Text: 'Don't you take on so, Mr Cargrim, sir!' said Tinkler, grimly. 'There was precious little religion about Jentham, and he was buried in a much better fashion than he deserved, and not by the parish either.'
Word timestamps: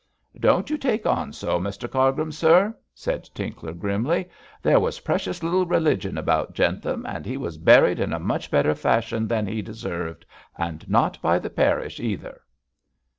'Don't 0.39 0.71
you 0.71 0.79
take 0.79 1.05
on 1.05 1.31
so, 1.31 1.59
Mr 1.59 1.87
Cargrim, 1.87 2.31
sir!' 2.31 2.75
said 2.91 3.29
Tinkler, 3.35 3.71
grimly. 3.75 4.27
'There 4.63 4.79
was 4.79 5.01
precious 5.01 5.43
little 5.43 5.67
religion 5.67 6.17
about 6.17 6.55
Jentham, 6.55 7.05
and 7.05 7.23
he 7.23 7.37
was 7.37 7.59
buried 7.59 7.99
in 7.99 8.11
a 8.11 8.17
much 8.17 8.49
better 8.49 8.73
fashion 8.73 9.27
than 9.27 9.45
he 9.45 9.61
deserved, 9.61 10.25
and 10.57 10.89
not 10.89 11.21
by 11.21 11.37
the 11.37 11.51
parish 11.51 11.99
either.' 11.99 12.41